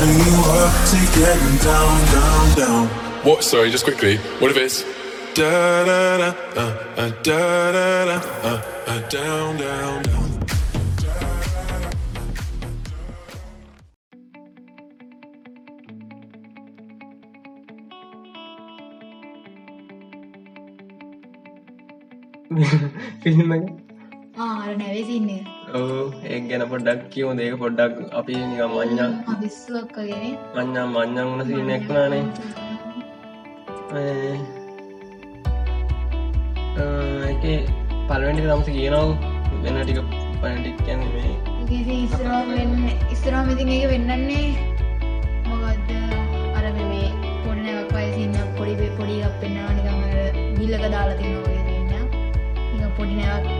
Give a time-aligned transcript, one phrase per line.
[0.00, 2.86] Holding you up to getting down, down, down.
[3.24, 3.44] What?
[3.44, 4.16] Sorry, just quickly.
[4.40, 4.82] What if it's
[5.34, 10.26] da da da uh, uh, da da da uh, uh, down down down?
[23.22, 23.64] Film එක
[24.38, 29.11] ආර නැවසින්නේ ඔව් ඒ ගැන පොඩ්ඩක් කියවු ඒක පොඩ්ඩක් අපි නික මං්ඥා
[30.55, 32.23] මං්ඥා මං්ඥන් වුණ සිනෙක්නානේ
[37.29, 37.45] එක
[38.07, 39.09] පලවෙන්ටි තමස කියනව
[39.63, 39.99] වෙන ටික
[40.41, 42.75] පනටික් කියන්න මේ ඉස්රා වෙන්න
[43.09, 44.47] ඉස්රාම ඉතින් ඒක වෙන්නන්නේ
[45.47, 45.89] මොකක්ද
[46.57, 47.07] අර මේ
[47.43, 49.99] පොන්නවක් වයසින්න පොඩි පොඩි අපෙන්න්නවා නිකම
[50.59, 51.89] බිල්ලක දාලා තිනවගේ තින්න
[52.71, 53.51] නික පොඩි නැවක්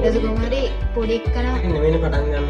[0.00, 0.62] දසකුමරි
[0.94, 1.46] පොඩික් කන
[1.84, 2.48] වෙන පටන් ගන්න.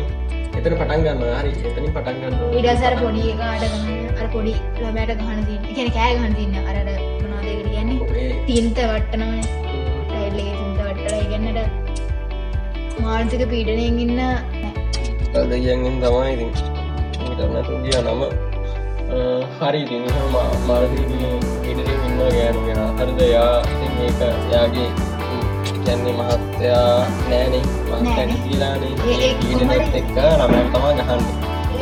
[0.58, 1.22] එතන පටන් ගන්න.
[1.38, 1.50] හරි.
[1.70, 2.34] එතනින් පටන් ගන්න.
[2.60, 3.74] ඉඩසර පොඩි ගන්න.
[4.20, 6.90] අර පොඩි ළමයට ගහන තින්න එකන කෑ ගහන තින්න අරට
[7.22, 7.98] මනාදකට කියන්නේ?
[8.48, 9.40] තින්ත වට්ටනවන
[10.08, 11.58] ටයිල්ලේ තින්ත වට්ටල ඉගන්නට
[13.04, 14.20] මානසික පීඩනයෙන් ඉන්න
[15.50, 16.50] දෙයන්ගෙන් තමයි ඉතින්.
[17.30, 18.22] ඉටනතු ගිය නම.
[19.58, 19.82] හරි.
[20.68, 21.04] මාරදී
[21.70, 23.20] ඉඩරින් ඉන්න ගෑනු ගෙන හරිද?
[23.34, 23.54] යා
[23.98, 24.20] මේක
[24.52, 24.88] යාගේ
[25.88, 26.96] කියන්නේ මහත්තයා
[27.30, 27.62] නෑනේ.
[29.10, 29.94] ඒ ඊඩනත් කොහොමද?
[30.00, 31.22] එක්ක ළමයට තමා ගහන්න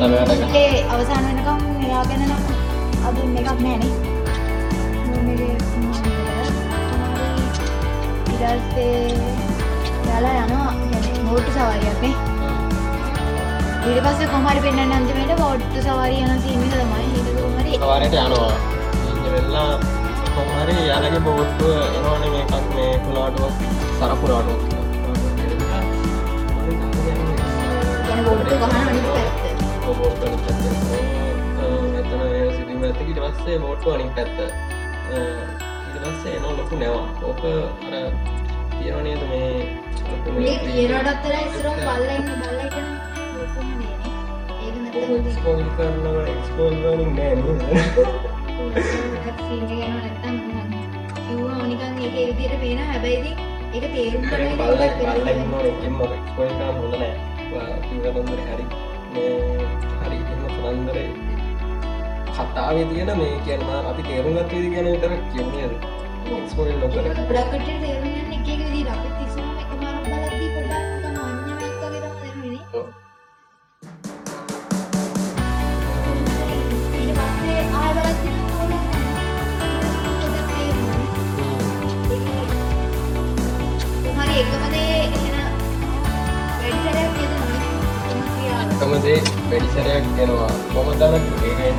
[0.00, 2.42] ළමයට අවසාන වෙනකම් එයා ගැන නම්
[3.06, 3.94] අද එකක් නෑනේ.
[8.32, 9.00] ඉඩස්සේ
[10.08, 10.70] යාලා යනවා.
[11.26, 12.14] මෝට්ටු සවාරියක්නේ
[13.86, 17.06] ඊට පස්සේ කොමරි පෙන්න්න අන්තිමට බෝට්ටු සවාරිය යන සීමික තමයි.
[17.16, 18.52] හිට කොමරි සවාරයට යනවා.
[19.08, 19.72] ඉන්න වෙල්ලා
[20.36, 23.85] කොහරි යාලගේ බෝට්ටුව එනවාන මේකක් මේ කුලාටුවක්
[28.82, 29.34] අනිත් පැත්ත
[31.98, 32.22] එතන
[32.56, 34.38] සිදුව ඇතිකට පස්සේ බෝට්ටු අනින් පැත්ත
[35.86, 37.94] ඉට පස්සේ එන ලොකු නැවා ඕක අර
[38.72, 39.50] තියරනයද මේ
[40.60, 42.88] කියනටත්තර ඉස්රම් බල්ලන්න බල්ලයිටන
[43.34, 44.12] ලොකුම නේනේ
[44.60, 47.34] ඒක නැත එක්ස්පෝල් කරනවා එක්ස්පෝල් වලින් නෑ?
[51.18, 53.45] කිව්වා නිකන් ඒක ඒ විදිහට පේන හැබැයි ඉතින්
[53.76, 54.22] ඒක තේරුම්
[56.76, 57.10] හොඳ නෑ
[58.46, 58.64] හරි
[60.00, 60.18] හරි
[60.52, 60.98] සනන්දර
[62.36, 65.72] කතාවේ තියෙන මේ කියන්න අපි තේරුම් ගත යුතු කියන විතර කියන්නේද
[66.36, 69.05] එක්ස්පෝල් නොකර කට්ටියට තේරුම් එක එක
[88.76, 88.92] ක්‍රියාව.
[88.92, 89.20] එකම දේ
[89.50, 91.14] වැඩි සැරයක් දෙනවා කොහොමදම
[91.48, 91.76] ඒකෙන්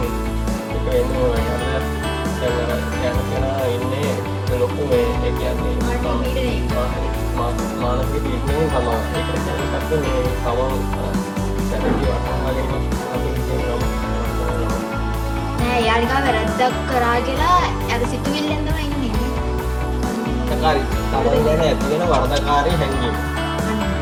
[0.75, 1.63] එක වෙනවා යන
[3.07, 4.11] යන කෙනා ඉන්නේ
[4.61, 6.31] ලොකු මේ කියන්නේ තමයි
[9.17, 10.21] ඒකට කියන්නේ කත්ත මේ
[15.77, 17.61] එයා නිකන් වැරද්දක් කරා කියලා
[17.93, 19.13] අර සිතුවිල්ලෙන් තමයි ඉන්නේ.
[21.67, 23.15] ඇතිවෙන වර්ධකාරී හැඟීම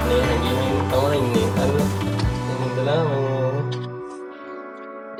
[0.08, 1.48] මේ හැඟීමෙන් තමයි ඉන්නේ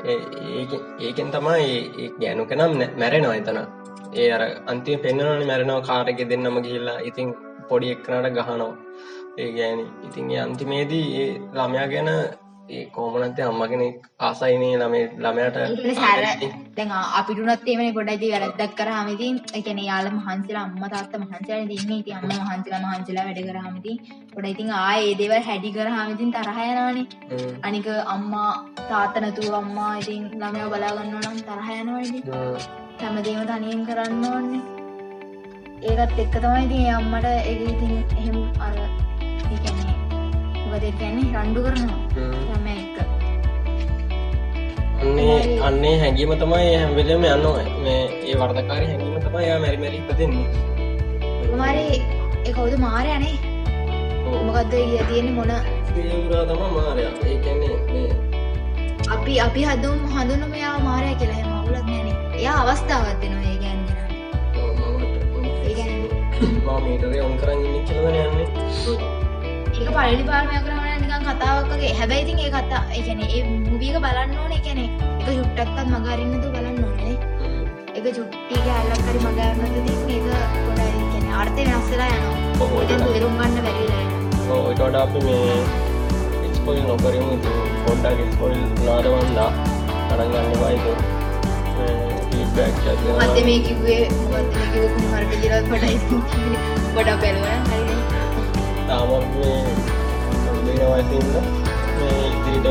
[0.06, 1.66] ඒකෙන් තමයි
[1.98, 3.58] ඒ ගැනු කෙනම් මැරෙනවා එතන.
[4.14, 7.28] ඒ අර අන්තිම පෙන්න්නනන මැරෙනව කාරක දෙන්නම ගිහිල්ලා ඉතින්
[7.68, 8.72] පොඩි එක්කනට ගහනවා.
[9.38, 12.10] ඒ ගෑනි ඉතින් ඒ අන්තිමේදී ඒ ළමයා ගැන
[12.68, 13.82] ඒ කෝමනත්තේ අම්මගෙන
[14.20, 15.56] ආසයිනේ ළමේ ළමයට
[16.76, 21.20] දැන් ආ- අපිට උනත් එමනේ පොඩ්ඩක් වැරද්දක් කරාම ඉතින් ඒ කියන්නේ යාළ මහන්සිලා අම්මා තාත්තා
[21.20, 21.98] මහන්සිලා ඉන්නේ.
[21.98, 23.98] ඉතින් අම්මා මහන්සිලා මහන්සිලා වැඩ කරාම ඉතින්
[24.32, 27.06] පොඩ්ඩක් ඉතින් ආයේ ඒ දේවල් හැඩි කරාම ඉතින් තරහ යනවනේ.
[27.62, 28.50] අනික අම්මා
[28.88, 32.22] තාත්තා නැතුව අම්මා ඉතින් ළමයා බලා ගන්නවා නම් තරහ යනවනේ ඉතින්.
[32.32, 32.58] හ්ම්.
[33.00, 34.62] හැමදේම තනියෙන් කරන්න ඕනේ.
[35.82, 39.85] ඒකත් එක්ක තමයි ඉතින් අම්මට ඒක ඉතින් එහෙම අර ඒ කියන්නේ
[40.76, 42.00] මොකද කියන්නේ රණ්ඩු කරනවා.
[42.14, 42.32] හ්ම්.
[42.48, 42.98] ළමයා එක්ක
[45.02, 45.36] අන්නේ
[45.68, 47.46] අන්නේ හැඟීම තමයි හැම්වෙලම යන්න
[47.84, 50.46] මේ ඒ වර්ධකාරි හැඟීම තමයි යා මැරි මැරි ඉපදෙන්නේ.
[51.46, 51.86] කුමාරි
[52.44, 52.74] ඒ කවුද?
[52.84, 53.34] මාරයනේ
[54.26, 54.36] ඔව්.
[54.48, 55.52] මොකක්ද ඊය තියෙන්නේ මොන?
[56.04, 57.12] ඒවරා තම මාරයා.
[57.24, 58.10] ඒ කියන්නේ මේ
[59.10, 61.40] අපි අපි හදුම් හඳුන මෙයා මාරය කියලා.
[61.40, 63.94] එහෙම අවුලක් නෑනේ එයා අවස්ථාවක් දෙනවා ඒ කියන්නේ
[65.64, 69.15] ඒ කියන්නේ මා මීටරේ ඔන් කරන්න ඉන්න කියලදන යන්නේ
[69.86, 71.92] ඒක පලනි පාර්මය කරන නිකන් කතාවක් වගේ.
[71.98, 74.88] හැබැයි ඉතින් ඒ කතා කියන්නේ ඒ මූවී එක බලන්න ඕනේ කියන්නේ
[75.20, 77.14] ඒක චුට්ටක්වත් මගහරින්නතු බලන්න ඕනේ
[77.94, 80.26] ඒක චුට්ටි කැලක් හරි මගහරන්නත් ඉතින් ඒක
[81.12, 82.36] කියන්නේ අර්ථය වෙනස් වෙලා යනවා.
[82.60, 84.58] ඔව්, ඒක ඒක තේරුම් ගන්න බැරි වෙලා යනවා.
[84.60, 87.26] ඔයිටට අපි මේ ස්පොයිල් නොකරම.
[87.84, 89.50] පොඩ්ඩක් ස්පොයිල් නාරවන්දා
[90.12, 90.92] අනගන්න බයිතු
[92.56, 95.96] මත මේ කිවේ මත කිව මරට ජිරත් පටයි
[96.94, 97.85] ගොඩ බැලුවන හරි
[98.87, 99.81] තාමත් මේ
[100.79, 101.29] වයසින්න
[101.99, 102.67] ඉදිරිට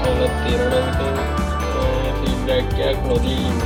[0.00, 1.18] අවුලත් තේරනවිට
[2.18, 3.60] ෆීඩ්බැක්යක් නොදී ඉන්න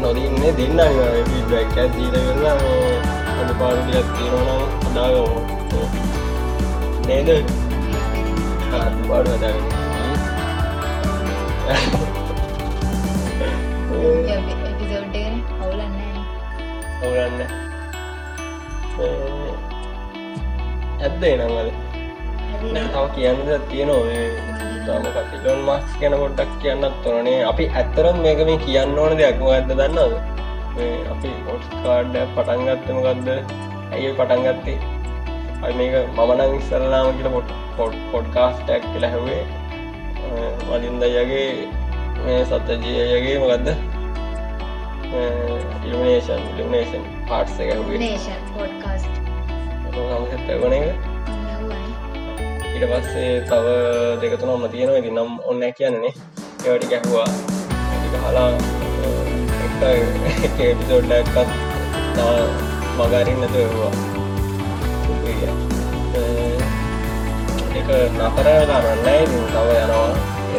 [0.00, 0.80] නොදන්න දෙන්න
[1.26, 2.56] ෆීඩ්බැක් දීල වෙලා
[3.36, 5.32] අඩ පාඩියක් තියෙනවනම් අදාගම
[7.06, 7.28] නේද
[8.70, 9.74] පාඩු හදාගන්න
[14.66, 15.94] එපිසෝඩ්ගෙන හවුලන්න
[17.02, 17.40] ඔවරන්න
[21.01, 21.69] ඇත්ද එනංවල
[22.61, 24.59] තව කියන්න තියෙනවා.
[24.83, 30.13] තම මක්ස් ගැන පොඩ්ඩක් කියන්නත් තොරනේ අපි ඇත්තරම් මේක මේ කියන්න ඕන දෙයක්ම ඇද දන්නද
[31.11, 33.29] අපි පොට් කාඩ්ඩ පටන්ගත්තම ගත්ද
[33.91, 34.77] ඇයි පටන්ගත්තේ
[35.61, 39.43] අයි මේක මමනං ඉස්සල්ලාම කියල පොට් පොට් පොඩ්කාස්ටක් කියල හැවේ
[40.65, 41.45] මලින්දයගේ
[42.23, 43.69] මේ සත්තජයගේ මගත්ද
[45.85, 49.13] ඉල්මනේෂන් ඉල්මනේෂන් පාට්ස ගැහුවේ නේෂන් පොඩ්කාස්ට්
[50.33, 50.90] හතගන එක
[52.81, 53.65] ඊට පස්සේ තව
[54.21, 54.97] දෙකතුනම තියෙනවා.
[54.97, 56.13] ඉති නම් ඔන්න කියන්නේ
[56.65, 58.51] ඒවට ගැහවා ටික හලා
[60.65, 61.49] එපිසෝඩ්ඩක්කත්
[62.97, 63.93] මගරින් නැතුවා
[67.77, 69.23] එක නතර කරන්නයි
[69.53, 70.11] තව යනවා.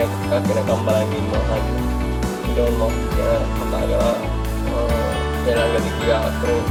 [0.03, 1.65] එකක් කෙන කම්බලගන්න හන්න
[2.51, 2.95] ඉඩොන් මොක්
[3.57, 4.15] කතා කරා
[5.45, 6.15] වෙනගති කිය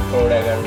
[0.08, 0.62] ක්‍රෝඩගන්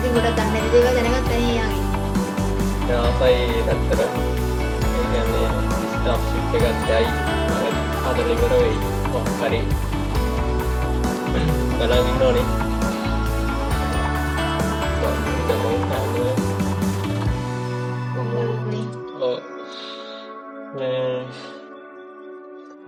[0.00, 5.48] ලක්ෂක බැලවා අති ගොඩ දන්න දේව දැනගත් යාගේ ආසයි නැත්තර ඒගන්නේ
[5.90, 7.08] ස්ටාප් ශිප් එකත්යයි
[8.08, 8.78] අදලිවර වෙයි.
[9.12, 9.60] මොක්කරි
[11.76, 12.46] බලාගන්න ඕනේ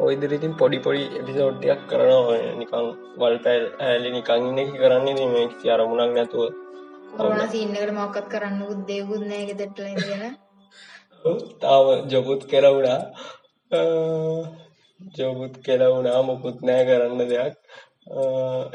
[0.02, 2.40] ඔයිදරිතින් පොඩි පොඩි එපිසෝඩ්ඩයක් කරනවා.
[2.58, 6.71] නිකං වල් පැල් ඇලි නිකං ඉන්න එක කරන්නේ මේ කිසි අරමුණක් නැතුව.
[7.12, 10.24] කොරන සින්නකට මොක්කත් කරන්න උද්දේකුත් නෑ ගෙතෙට්ටල ඉගෙන
[11.60, 13.00] තාව ජොබුත් කෙලවුණා
[15.10, 17.56] ජොබුත් කෙලවුණා මොකුත් නෑ කරන්න දෙයක්.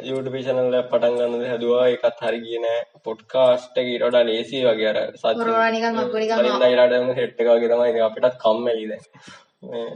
[0.03, 1.87] යුට පිෂනල්ල පටන්ගන්න හැදවා.
[1.87, 2.65] එකත් හරි කියන
[3.03, 4.99] පොට්කාස්ට ඉරට ලේසි වගේ අර
[5.33, 8.93] කොරෝනා නිකන් අපිට නිකන් සත් ඉරට හෙට්ටකගේ තමයි අපිටත් කම්මැලිද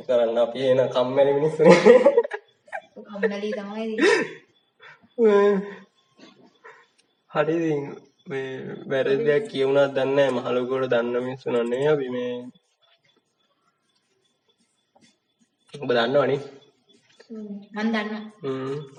[0.06, 1.64] කරන්න අපි එන කම්මැලි මිනිස්සු
[3.08, 3.86] කම්මලී තමයි
[7.32, 7.58] හරි
[8.28, 12.34] වැරදි දෙයක් කියවුණත් දන්න මහලකොට දන්න මිනිස්සු නන්නේ අපි මේ
[15.74, 16.38] ඔබ දන්න වනි
[17.76, 18.14] මන් දන්න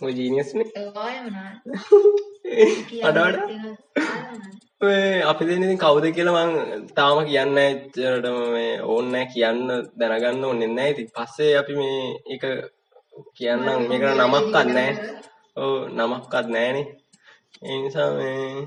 [0.02, 0.60] ඔය ජීනිස්න
[1.04, 1.50] ඔයමනා
[3.02, 3.38] අඩට
[5.24, 9.60] අපි දෙන කවුද කියලා මං තාම කියන්න ඇච්චරටම මේ ඕන්න කියන්න
[9.98, 12.44] දැනගන්න ඕන්න ඇති පස්සේ අපි මේ එක
[13.36, 13.88] කියන්නම්.
[13.88, 14.92] මේක නමක් කන්නෑ
[15.56, 16.86] ඕ නමක්කත් නෑනේ
[17.64, 18.66] එනිසා මේ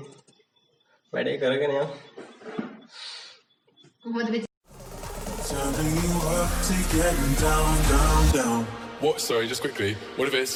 [1.13, 1.77] වැඩේ කරගෙනය
[5.51, 8.61] Turning you up to getting down, down, down.
[9.01, 9.19] What?
[9.19, 9.89] Sorry, just quickly.
[10.15, 10.53] What if it's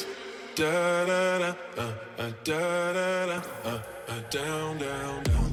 [0.56, 0.72] da
[1.10, 3.38] da da uh, uh, da da da
[3.72, 3.80] uh,
[4.14, 5.49] uh, down down down?